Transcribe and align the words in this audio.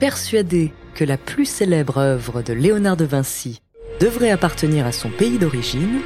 Persuadé 0.00 0.72
que 0.94 1.04
la 1.04 1.16
plus 1.16 1.46
célèbre 1.46 1.98
œuvre 1.98 2.42
de 2.42 2.52
Léonard 2.52 2.96
de 2.96 3.04
Vinci 3.04 3.60
devrait 4.00 4.30
appartenir 4.30 4.86
à 4.86 4.92
son 4.92 5.08
pays 5.08 5.38
d'origine, 5.38 6.00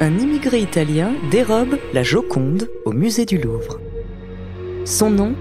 un 0.00 0.18
immigré 0.18 0.60
italien 0.60 1.12
dérobe 1.30 1.78
la 1.92 2.02
Joconde 2.02 2.68
au 2.86 2.92
musée 2.92 3.26
du 3.26 3.38
Louvre. 3.38 3.78
Son 4.84 5.10
nom 5.10 5.34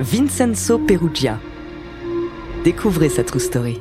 Vincenzo 0.00 0.78
Perugia. 0.78 1.38
Découvrez 2.64 3.08
sa 3.08 3.22
true 3.22 3.40
story. 3.40 3.80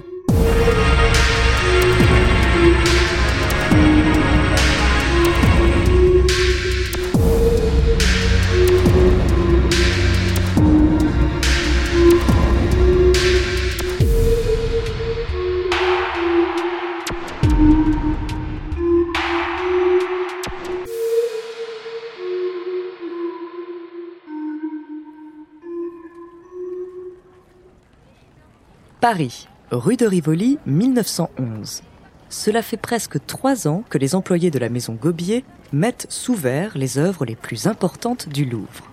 Paris, 28.99 29.47
rue 29.69 29.95
de 29.95 30.07
Rivoli, 30.07 30.57
1911. 30.65 31.83
Cela 32.29 32.63
fait 32.63 32.77
presque 32.77 33.23
trois 33.27 33.67
ans 33.67 33.83
que 33.91 33.99
les 33.99 34.15
employés 34.15 34.49
de 34.49 34.57
la 34.57 34.69
maison 34.69 34.93
Gobier 34.93 35.45
mettent 35.71 36.07
sous 36.09 36.33
verre 36.33 36.75
les 36.75 36.97
œuvres 36.97 37.23
les 37.23 37.35
plus 37.35 37.67
importantes 37.67 38.27
du 38.27 38.43
Louvre. 38.43 38.89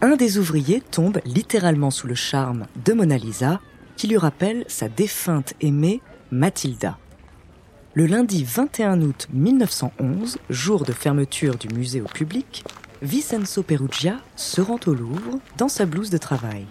Un 0.00 0.16
des 0.16 0.36
ouvriers 0.36 0.80
tombe 0.80 1.20
littéralement 1.24 1.92
sous 1.92 2.08
le 2.08 2.16
charme 2.16 2.66
de 2.84 2.92
Mona 2.92 3.18
Lisa, 3.18 3.60
qui 3.96 4.08
lui 4.08 4.18
rappelle 4.18 4.64
sa 4.66 4.88
défunte 4.88 5.54
aimée 5.60 6.00
Mathilda. 6.32 6.98
Le 7.94 8.06
lundi 8.06 8.42
21 8.42 9.00
août 9.00 9.28
1911, 9.32 10.38
jour 10.50 10.84
de 10.84 10.92
fermeture 10.92 11.54
du 11.54 11.68
musée 11.68 12.00
au 12.00 12.06
public, 12.06 12.64
Vincenzo 13.00 13.62
Perugia 13.62 14.16
se 14.34 14.60
rend 14.60 14.80
au 14.86 14.92
Louvre 14.92 15.38
dans 15.56 15.68
sa 15.68 15.86
blouse 15.86 16.10
de 16.10 16.18
travail. 16.18 16.66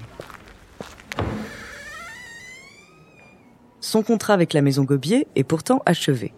Son 3.89 4.03
contrat 4.03 4.35
avec 4.35 4.53
la 4.53 4.61
maison 4.61 4.83
Gobier 4.83 5.25
est 5.35 5.43
pourtant 5.43 5.81
achevé. 5.87 6.31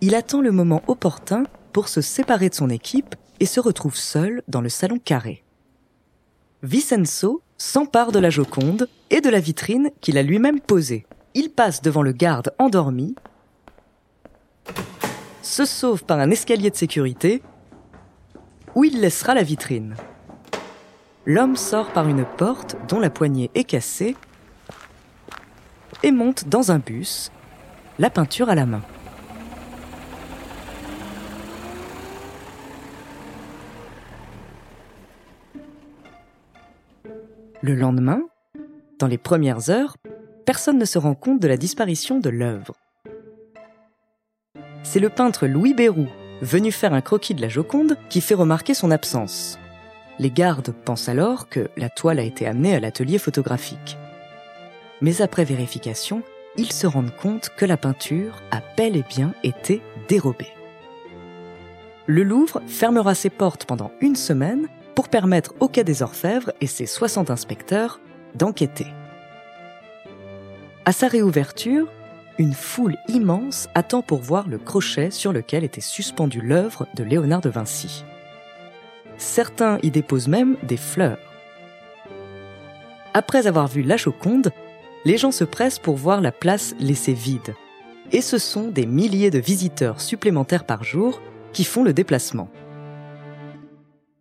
Il 0.00 0.14
attend 0.14 0.40
le 0.40 0.52
moment 0.52 0.82
opportun 0.86 1.44
pour 1.74 1.86
se 1.86 2.00
séparer 2.00 2.48
de 2.48 2.54
son 2.54 2.70
équipe 2.70 3.14
et 3.40 3.44
se 3.44 3.60
retrouve 3.60 3.94
seul 3.94 4.42
dans 4.48 4.62
le 4.62 4.70
salon 4.70 4.98
carré. 4.98 5.44
Vincenzo 6.62 7.42
s'empare 7.58 8.10
de 8.10 8.18
la 8.18 8.30
Joconde 8.30 8.88
et 9.10 9.20
de 9.20 9.28
la 9.28 9.38
vitrine 9.38 9.90
qu'il 10.00 10.16
a 10.16 10.22
lui-même 10.22 10.60
posée. 10.60 11.04
Il 11.34 11.50
passe 11.50 11.82
devant 11.82 12.00
le 12.00 12.12
garde 12.12 12.54
endormi, 12.58 13.14
se 15.42 15.66
sauve 15.66 16.04
par 16.04 16.18
un 16.18 16.30
escalier 16.30 16.70
de 16.70 16.76
sécurité, 16.76 17.42
où 18.74 18.84
il 18.84 18.98
laissera 19.02 19.34
la 19.34 19.42
vitrine. 19.42 19.94
L'homme 21.26 21.56
sort 21.56 21.92
par 21.92 22.08
une 22.08 22.24
porte 22.24 22.76
dont 22.88 22.98
la 22.98 23.10
poignée 23.10 23.50
est 23.54 23.64
cassée 23.64 24.16
et 26.02 26.12
monte 26.12 26.48
dans 26.48 26.70
un 26.70 26.78
bus, 26.78 27.30
la 27.98 28.10
peinture 28.10 28.48
à 28.48 28.54
la 28.54 28.66
main. 28.66 28.82
Le 37.60 37.74
lendemain, 37.74 38.22
dans 39.00 39.08
les 39.08 39.18
premières 39.18 39.68
heures, 39.68 39.96
personne 40.46 40.78
ne 40.78 40.84
se 40.84 40.98
rend 40.98 41.14
compte 41.14 41.40
de 41.40 41.48
la 41.48 41.56
disparition 41.56 42.20
de 42.20 42.30
l'œuvre. 42.30 42.76
C'est 44.84 45.00
le 45.00 45.10
peintre 45.10 45.46
Louis 45.46 45.74
Béroux, 45.74 46.08
venu 46.40 46.70
faire 46.70 46.94
un 46.94 47.00
croquis 47.00 47.34
de 47.34 47.42
la 47.42 47.48
Joconde, 47.48 47.96
qui 48.08 48.20
fait 48.20 48.34
remarquer 48.34 48.74
son 48.74 48.92
absence. 48.92 49.58
Les 50.20 50.30
gardes 50.30 50.72
pensent 50.84 51.08
alors 51.08 51.48
que 51.48 51.68
la 51.76 51.88
toile 51.88 52.20
a 52.20 52.22
été 52.22 52.46
amenée 52.46 52.74
à 52.74 52.80
l'atelier 52.80 53.18
photographique 53.18 53.98
mais 55.00 55.22
après 55.22 55.44
vérification, 55.44 56.22
ils 56.56 56.72
se 56.72 56.86
rendent 56.86 57.14
compte 57.14 57.50
que 57.56 57.64
la 57.64 57.76
peinture 57.76 58.42
a 58.50 58.60
bel 58.76 58.96
et 58.96 59.04
bien 59.08 59.32
été 59.42 59.80
dérobée. 60.08 60.52
Le 62.06 62.22
Louvre 62.22 62.62
fermera 62.66 63.14
ses 63.14 63.30
portes 63.30 63.64
pendant 63.66 63.92
une 64.00 64.16
semaine 64.16 64.66
pour 64.94 65.08
permettre 65.08 65.54
au 65.60 65.68
Quai 65.68 65.84
des 65.84 66.02
Orfèvres 66.02 66.52
et 66.60 66.66
ses 66.66 66.86
60 66.86 67.30
inspecteurs 67.30 68.00
d'enquêter. 68.34 68.86
À 70.84 70.92
sa 70.92 71.06
réouverture, 71.06 71.86
une 72.38 72.54
foule 72.54 72.96
immense 73.08 73.68
attend 73.74 74.00
pour 74.00 74.20
voir 74.20 74.48
le 74.48 74.58
crochet 74.58 75.10
sur 75.10 75.32
lequel 75.32 75.64
était 75.64 75.80
suspendue 75.80 76.40
l'œuvre 76.40 76.86
de 76.94 77.04
Léonard 77.04 77.40
de 77.40 77.50
Vinci. 77.50 78.04
Certains 79.18 79.78
y 79.82 79.90
déposent 79.90 80.28
même 80.28 80.56
des 80.62 80.76
fleurs. 80.76 81.18
Après 83.12 83.46
avoir 83.46 83.66
vu 83.66 83.82
la 83.82 83.96
Joconde, 83.96 84.52
les 85.04 85.16
gens 85.16 85.30
se 85.30 85.44
pressent 85.44 85.78
pour 85.78 85.96
voir 85.96 86.20
la 86.20 86.32
place 86.32 86.74
laissée 86.78 87.12
vide. 87.12 87.54
Et 88.12 88.20
ce 88.20 88.38
sont 88.38 88.68
des 88.68 88.86
milliers 88.86 89.30
de 89.30 89.38
visiteurs 89.38 90.00
supplémentaires 90.00 90.64
par 90.64 90.84
jour 90.84 91.20
qui 91.52 91.64
font 91.64 91.84
le 91.84 91.92
déplacement. 91.92 92.48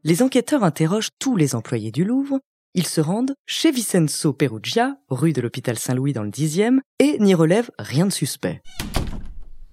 Les 0.04 0.22
enquêteurs 0.22 0.64
interrogent 0.64 1.12
tous 1.20 1.36
les 1.36 1.56
employés 1.56 1.92
du 1.92 2.04
Louvre, 2.04 2.40
ils 2.74 2.86
se 2.88 3.02
rendent 3.02 3.34
chez 3.46 3.72
Vincenzo 3.72 4.34
Perugia, 4.34 4.98
rue 5.10 5.34
de 5.34 5.42
l'hôpital 5.42 5.80
Saint-Louis 5.80 6.14
dans 6.14 6.24
le 6.24 6.30
10e, 6.30 6.80
et 7.00 7.18
n'y 7.20 7.34
relèvent 7.34 7.72
rien 7.80 8.06
de 8.06 8.12
suspect. 8.12 8.62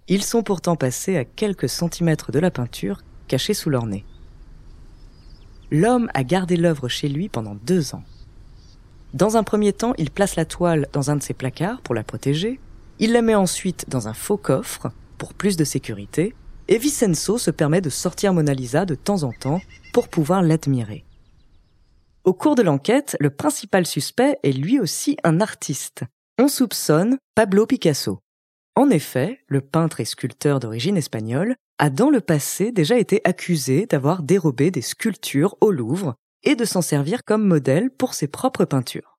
Ils 0.08 0.22
sont 0.22 0.42
pourtant 0.42 0.76
passés 0.76 1.16
à 1.16 1.24
quelques 1.24 1.68
centimètres 1.68 2.32
de 2.32 2.38
la 2.38 2.50
peinture 2.50 3.02
cachée 3.28 3.54
sous 3.54 3.70
leur 3.70 3.86
nez. 3.86 4.04
L'homme 5.70 6.10
a 6.14 6.24
gardé 6.24 6.56
l'œuvre 6.56 6.88
chez 6.88 7.08
lui 7.08 7.28
pendant 7.28 7.54
deux 7.54 7.94
ans. 7.94 8.04
Dans 9.14 9.36
un 9.36 9.44
premier 9.44 9.72
temps, 9.72 9.94
il 9.96 10.10
place 10.10 10.34
la 10.34 10.44
toile 10.44 10.88
dans 10.92 11.12
un 11.12 11.14
de 11.14 11.22
ses 11.22 11.34
placards 11.34 11.80
pour 11.82 11.94
la 11.94 12.02
protéger. 12.02 12.58
Il 12.98 13.12
la 13.12 13.22
met 13.22 13.36
ensuite 13.36 13.88
dans 13.88 14.08
un 14.08 14.12
faux 14.12 14.36
coffre 14.36 14.90
pour 15.18 15.34
plus 15.34 15.56
de 15.56 15.62
sécurité. 15.62 16.34
Et 16.66 16.78
Vincenzo 16.78 17.38
se 17.38 17.52
permet 17.52 17.80
de 17.80 17.90
sortir 17.90 18.34
Mona 18.34 18.54
Lisa 18.54 18.84
de 18.84 18.96
temps 18.96 19.22
en 19.22 19.30
temps 19.30 19.60
pour 19.92 20.08
pouvoir 20.08 20.42
l'admirer. 20.42 21.04
Au 22.24 22.32
cours 22.32 22.56
de 22.56 22.62
l'enquête, 22.62 23.16
le 23.20 23.30
principal 23.30 23.86
suspect 23.86 24.36
est 24.42 24.50
lui 24.50 24.80
aussi 24.80 25.16
un 25.22 25.40
artiste. 25.40 26.02
On 26.40 26.48
soupçonne 26.48 27.16
Pablo 27.36 27.66
Picasso. 27.66 28.18
En 28.74 28.90
effet, 28.90 29.38
le 29.46 29.60
peintre 29.60 30.00
et 30.00 30.04
sculpteur 30.04 30.58
d'origine 30.58 30.96
espagnole 30.96 31.54
a 31.78 31.88
dans 31.88 32.10
le 32.10 32.20
passé 32.20 32.72
déjà 32.72 32.98
été 32.98 33.20
accusé 33.22 33.86
d'avoir 33.86 34.24
dérobé 34.24 34.72
des 34.72 34.82
sculptures 34.82 35.56
au 35.60 35.70
Louvre 35.70 36.16
et 36.44 36.56
de 36.56 36.64
s'en 36.64 36.82
servir 36.82 37.24
comme 37.24 37.46
modèle 37.46 37.90
pour 37.90 38.14
ses 38.14 38.28
propres 38.28 38.64
peintures. 38.64 39.18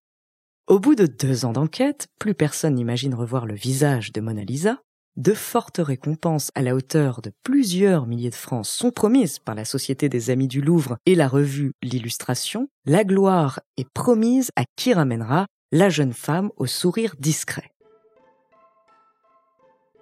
Au 0.67 0.79
bout 0.79 0.95
de 0.95 1.05
deux 1.05 1.45
ans 1.45 1.53
d'enquête, 1.53 2.07
plus 2.19 2.33
personne 2.33 2.75
n'imagine 2.75 3.13
revoir 3.13 3.45
le 3.45 3.53
visage 3.53 4.11
de 4.11 4.21
Mona 4.21 4.43
Lisa. 4.43 4.79
De 5.15 5.33
fortes 5.33 5.77
récompenses 5.77 6.51
à 6.55 6.61
la 6.61 6.75
hauteur 6.75 7.21
de 7.21 7.31
plusieurs 7.43 8.05
milliers 8.05 8.31
de 8.31 8.35
francs 8.35 8.65
sont 8.65 8.91
promises 8.91 9.39
par 9.39 9.55
la 9.55 9.63
Société 9.63 10.09
des 10.09 10.29
Amis 10.29 10.47
du 10.47 10.61
Louvre 10.61 10.97
et 11.05 11.15
la 11.15 11.27
revue 11.27 11.71
L'Illustration. 11.81 12.67
La 12.85 13.03
gloire 13.03 13.59
est 13.77 13.87
promise 13.93 14.51
à 14.55 14.63
qui 14.75 14.93
ramènera 14.93 15.45
la 15.71 15.89
jeune 15.89 16.13
femme 16.13 16.49
au 16.57 16.65
sourire 16.65 17.15
discret. 17.19 17.69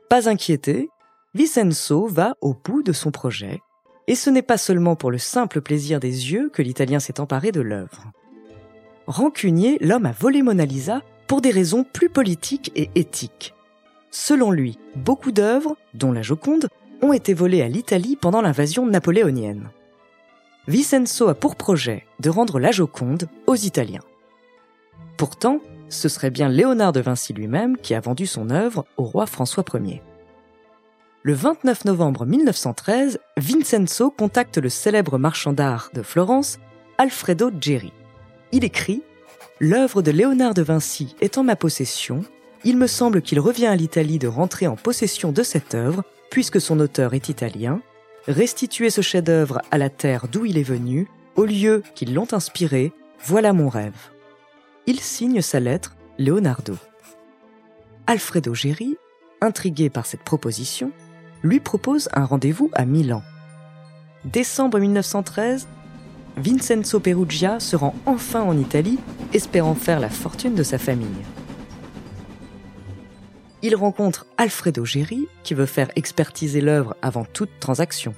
Pas 0.10 0.30
inquiété, 0.30 0.90
Vincenzo 1.34 2.08
va 2.08 2.36
au 2.42 2.54
bout 2.54 2.84
de 2.84 2.94
son 2.94 3.12
projet, 3.12 3.60
et 4.08 4.16
ce 4.16 4.30
n'est 4.30 4.42
pas 4.42 4.58
seulement 4.58 4.96
pour 4.96 5.12
le 5.12 5.18
simple 5.18 5.62
plaisir 5.62 6.00
des 6.00 6.32
yeux 6.32 6.50
que 6.50 6.62
l'Italien 6.62 7.00
s'est 7.00 7.20
emparé 7.20 7.52
de 7.52 7.62
l'œuvre. 7.62 8.12
Rancunier, 9.08 9.78
l'homme 9.82 10.06
a 10.06 10.12
volé 10.12 10.42
Mona 10.42 10.66
Lisa 10.66 11.02
pour 11.28 11.42
des 11.42 11.52
raisons 11.52 11.84
plus 11.84 12.10
politiques 12.10 12.72
et 12.76 12.90
éthiques. 12.96 13.54
Selon 14.12 14.52
lui, 14.52 14.78
beaucoup 14.96 15.32
d'œuvres, 15.32 15.76
dont 15.94 16.12
la 16.12 16.22
Joconde, 16.22 16.68
ont 17.02 17.14
été 17.14 17.34
volées 17.34 17.62
à 17.62 17.68
l'Italie 17.68 18.16
pendant 18.16 18.42
l'invasion 18.42 18.86
napoléonienne. 18.86 19.70
Vincenzo 20.68 21.28
a 21.28 21.36
pour 21.36 21.56
projet 21.56 22.06
de 22.20 22.30
rendre 22.30 22.60
la 22.60 22.72
Joconde 22.72 23.28
aux 23.48 23.56
Italiens. 23.56 24.04
Pourtant, 25.18 25.60
ce 25.90 26.10
serait 26.10 26.30
bien 26.30 26.50
Léonard 26.50 26.94
de 26.94 27.02
Vinci 27.02 27.34
lui-même 27.34 27.78
qui 27.78 27.94
a 27.94 28.00
vendu 28.00 28.26
son 28.26 28.50
œuvre 28.50 28.86
au 28.98 29.04
roi 29.04 29.26
François 29.26 29.66
Ier. 29.74 30.02
Le 31.24 31.34
29 31.34 31.86
novembre 31.86 32.26
1913, 32.26 33.20
Vincenzo 33.38 34.12
contacte 34.12 34.58
le 34.58 34.70
célèbre 34.70 35.18
marchand 35.18 35.54
d'art 35.54 35.90
de 35.94 36.02
Florence, 36.02 36.60
Alfredo 36.98 37.50
Geri. 37.60 37.94
Il 38.52 38.64
écrit 38.64 39.02
L'œuvre 39.60 40.02
de 40.02 40.12
Léonard 40.12 40.54
de 40.54 40.62
Vinci 40.62 41.16
est 41.22 41.38
en 41.38 41.44
ma 41.44 41.56
possession 41.56 42.24
il 42.66 42.78
me 42.78 42.88
semble 42.88 43.22
qu'il 43.22 43.40
revient 43.40 43.66
à 43.66 43.76
l'Italie 43.76 44.20
de 44.20 44.28
rentrer 44.28 44.68
en 44.68 44.76
possession 44.76 45.32
de 45.32 45.44
cette 45.44 45.76
œuvre, 45.76 46.04
puisque 46.32 46.62
son 46.62 46.80
auteur 46.80 47.14
est 47.14 47.30
italien, 47.30 47.82
restituer 48.28 48.90
ce 48.90 49.02
chef-d'œuvre 49.02 49.62
à 49.70 49.78
la 49.78 49.90
terre 49.90 50.28
d'où 50.32 50.46
il 50.46 50.58
est 50.58 50.64
venu, 50.64 51.08
au 51.36 51.46
lieu 51.46 51.84
qui 51.94 52.06
l'ont 52.06 52.28
inspiré, 52.32 52.94
voilà 53.20 53.52
mon 53.52 53.68
rêve. 53.68 54.12
Il 54.88 55.00
signe 55.00 55.42
sa 55.42 55.60
lettre 55.60 55.96
Leonardo. 56.18 56.76
Alfredo 58.08 58.54
Geri, 58.54 58.98
intrigué 59.42 59.90
par 59.90 60.06
cette 60.06 60.24
proposition, 60.24 60.92
lui 61.44 61.60
propose 61.60 62.10
un 62.14 62.26
rendez-vous 62.26 62.72
à 62.74 62.86
Milan. 62.86 63.22
Décembre 64.26 64.80
1913, 64.80 65.68
Vincenzo 66.38 67.00
Perugia 67.00 67.60
se 67.60 67.76
rend 67.76 67.94
enfin 68.06 68.42
en 68.42 68.58
Italie, 68.58 69.00
espérant 69.34 69.76
faire 69.76 70.00
la 70.00 70.10
fortune 70.10 70.56
de 70.56 70.64
sa 70.64 70.78
famille 70.78 71.24
il 73.64 73.78
rencontre 73.78 74.28
Alfredo 74.38 74.84
Geri, 74.84 75.28
qui 75.44 75.54
veut 75.54 75.66
faire 75.66 75.90
expertiser 75.96 76.60
l'œuvre 76.60 76.96
avant 77.02 77.24
toute 77.24 77.60
transaction. 77.62 78.14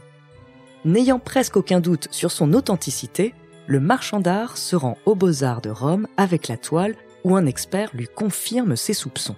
N'ayant 0.83 1.19
presque 1.19 1.55
aucun 1.55 1.79
doute 1.79 2.07
sur 2.09 2.31
son 2.31 2.51
authenticité, 2.53 3.33
le 3.67 3.79
marchand 3.79 4.19
d'art 4.19 4.57
se 4.57 4.75
rend 4.75 4.97
aux 5.05 5.15
Beaux-Arts 5.15 5.61
de 5.61 5.69
Rome 5.69 6.07
avec 6.17 6.47
la 6.47 6.57
toile 6.57 6.95
où 7.23 7.35
un 7.35 7.45
expert 7.45 7.91
lui 7.93 8.07
confirme 8.07 8.75
ses 8.75 8.93
soupçons. 8.93 9.35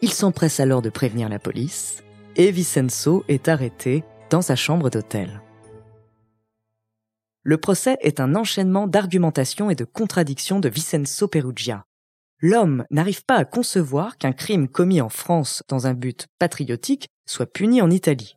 Il 0.00 0.12
s'empresse 0.12 0.60
alors 0.60 0.82
de 0.82 0.90
prévenir 0.90 1.28
la 1.28 1.38
police 1.38 2.02
et 2.36 2.50
Vincenzo 2.50 3.24
est 3.28 3.48
arrêté 3.48 4.04
dans 4.30 4.42
sa 4.42 4.56
chambre 4.56 4.90
d'hôtel. 4.90 5.42
Le 7.42 7.56
procès 7.56 7.96
est 8.00 8.20
un 8.20 8.34
enchaînement 8.34 8.86
d'argumentations 8.86 9.70
et 9.70 9.74
de 9.74 9.84
contradictions 9.84 10.60
de 10.60 10.68
Vincenzo 10.68 11.28
Perugia, 11.28 11.84
l'homme 12.42 12.84
n'arrive 12.90 13.24
pas 13.24 13.36
à 13.36 13.44
concevoir 13.44 14.18
qu'un 14.18 14.32
crime 14.32 14.68
commis 14.68 15.00
en 15.00 15.08
France 15.08 15.62
dans 15.68 15.86
un 15.86 15.94
but 15.94 16.26
patriotique 16.38 17.08
soit 17.26 17.46
puni 17.46 17.80
en 17.80 17.90
Italie. 17.90 18.36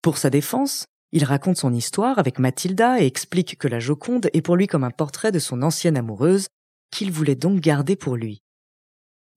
Pour 0.00 0.16
sa 0.16 0.30
défense, 0.30 0.86
il 1.10 1.24
raconte 1.24 1.56
son 1.56 1.74
histoire 1.74 2.18
avec 2.18 2.38
Mathilda 2.38 3.00
et 3.00 3.06
explique 3.06 3.58
que 3.58 3.68
la 3.68 3.80
Joconde 3.80 4.30
est 4.32 4.42
pour 4.42 4.56
lui 4.56 4.68
comme 4.68 4.84
un 4.84 4.90
portrait 4.90 5.32
de 5.32 5.38
son 5.38 5.62
ancienne 5.62 5.96
amoureuse, 5.96 6.46
qu'il 6.90 7.10
voulait 7.10 7.34
donc 7.34 7.60
garder 7.60 7.96
pour 7.96 8.16
lui. 8.16 8.40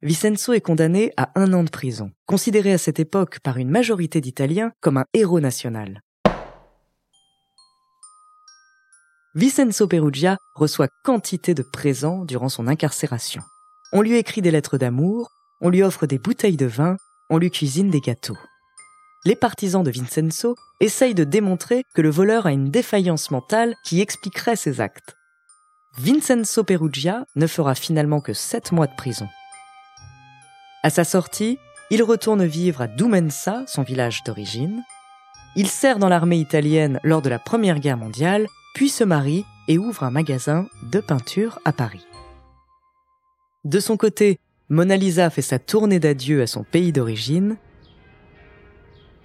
Vincenzo 0.04 0.54
est 0.54 0.62
condamné 0.62 1.14
à 1.16 1.30
un 1.36 1.54
an 1.54 1.64
de 1.64 1.70
prison, 1.70 2.12
considéré 2.26 2.74
à 2.74 2.80
cette 2.80 3.00
époque 3.00 3.40
par 3.40 3.58
une 3.58 3.70
majorité 3.70 4.20
d'Italiens 4.20 4.72
comme 4.82 4.98
un 4.98 5.06
héros 5.14 5.40
national. 5.40 6.02
Vincenzo 9.36 9.88
Perugia 9.88 10.38
reçoit 10.56 10.88
quantité 11.04 11.54
de 11.54 11.62
présents 11.62 12.26
durant 12.26 12.50
son 12.50 12.68
incarcération. 12.68 13.44
On 13.94 14.02
lui 14.02 14.16
écrit 14.18 14.42
des 14.42 14.50
lettres 14.50 14.80
d'amour, 14.80 15.30
on 15.62 15.70
lui 15.70 15.84
offre 15.84 16.08
des 16.08 16.18
bouteilles 16.18 16.58
de 16.58 16.66
vin, 16.66 16.98
on 17.30 17.38
lui 17.38 17.52
cuisine 17.52 17.92
des 17.92 18.02
gâteaux. 18.02 18.38
Les 19.24 19.36
partisans 19.36 19.84
de 19.84 19.92
Vincenzo 19.92 20.56
essayent 20.80 21.14
de 21.14 21.24
démontrer 21.24 21.84
que 21.94 22.02
le 22.02 22.10
voleur 22.10 22.48
a 22.48 22.52
une 22.52 22.72
défaillance 22.72 23.30
mentale 23.30 23.76
qui 23.86 24.02
expliquerait 24.02 24.56
ses 24.56 24.82
actes. 24.82 25.16
Vincenzo 26.00 26.64
Perugia 26.64 27.24
ne 27.36 27.46
fera 27.46 27.76
finalement 27.76 28.20
que 28.20 28.34
sept 28.34 28.72
mois 28.72 28.88
de 28.88 28.96
prison. 28.96 29.28
À 30.84 30.90
sa 30.90 31.04
sortie, 31.04 31.60
il 31.92 32.02
retourne 32.02 32.44
vivre 32.46 32.82
à 32.82 32.88
Dumensa, 32.88 33.64
son 33.68 33.84
village 33.84 34.24
d'origine. 34.24 34.84
Il 35.56 35.68
sert 35.68 36.00
dans 36.00 36.10
l'armée 36.10 36.40
italienne 36.40 37.00
lors 37.04 37.22
de 37.22 37.30
la 37.30 37.38
Première 37.38 37.80
Guerre 37.80 37.98
mondiale 37.98 38.48
puis 38.74 38.90
se 38.90 39.04
marie 39.04 39.46
et 39.68 39.78
ouvre 39.78 40.04
un 40.04 40.12
magasin 40.12 40.68
de 40.92 41.00
peinture 41.00 41.60
à 41.66 41.74
Paris. 41.74 42.06
De 43.64 43.80
son 43.80 43.98
côté, 43.98 44.40
Mona 44.70 44.98
Lisa 44.98 45.30
fait 45.30 45.42
sa 45.42 45.60
tournée 45.60 46.00
d'adieu 46.00 46.42
à 46.42 46.48
son 46.48 46.64
pays 46.64 46.92
d'origine. 46.92 47.58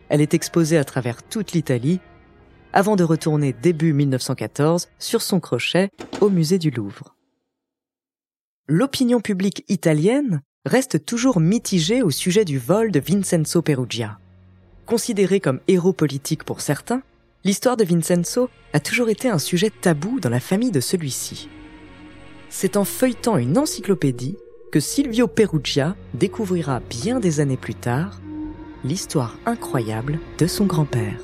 Elle 0.09 0.21
est 0.21 0.35
exposée 0.35 0.77
à 0.77 0.85
travers 0.85 1.23
toute 1.23 1.53
l'Italie 1.53 2.01
avant 2.73 2.97
de 2.97 3.05
retourner 3.05 3.55
début 3.55 3.93
1914 3.93 4.89
sur 4.99 5.23
son 5.23 5.41
crochet 5.41 5.91
au 6.21 6.29
musée 6.29 6.59
du 6.59 6.71
Louvre. 6.71 7.17
L'opinion 8.69 9.21
publique 9.21 9.65
italienne 9.69 10.43
reste 10.67 11.07
toujours 11.07 11.39
mitigée 11.39 12.03
au 12.03 12.11
sujet 12.11 12.45
du 12.45 12.59
vol 12.59 12.91
de 12.91 13.01
Vincenzo 13.01 13.63
Perugia. 13.63 14.19
Considéré 14.85 15.39
comme 15.39 15.61
héros 15.69 15.93
politique 15.93 16.43
pour 16.43 16.61
certains, 16.61 17.03
l'histoire 17.45 17.77
de 17.77 17.85
Vincenzo 17.85 18.51
a 18.73 18.81
toujours 18.81 19.09
été 19.09 19.29
un 19.29 19.39
sujet 19.39 19.71
tabou 19.71 20.19
dans 20.19 20.29
la 20.29 20.41
famille 20.41 20.73
de 20.73 20.81
celui-ci. 20.81 21.49
C'est 22.51 22.77
en 22.77 22.85
feuilletant 22.85 23.37
une 23.37 23.59
encyclopédie 23.59 24.37
que 24.73 24.81
Silvio 24.81 25.29
Perugia 25.29 25.95
découvrira 26.15 26.81
bien 26.91 27.21
des 27.21 27.39
années 27.39 27.57
plus 27.57 27.75
tard 27.75 28.21
l'histoire 28.85 29.37
incroyable 29.47 30.19
de 30.39 30.47
son 30.47 30.67
grand-père. 30.67 31.21